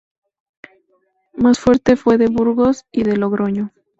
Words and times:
Más 1.35 1.63
tarde 1.63 1.95
fue 1.95 2.17
de 2.17 2.25
Burgos 2.25 2.85
y 2.91 3.03
de 3.03 3.17
Logroño. 3.17 3.71